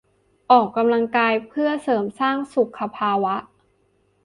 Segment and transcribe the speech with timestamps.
[0.51, 3.35] ออกกำลังกายเพื่อเสริมสร้างสุขภาวะ